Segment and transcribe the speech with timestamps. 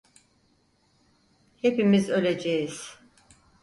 [1.57, 2.99] Hepimiz öleceğiz.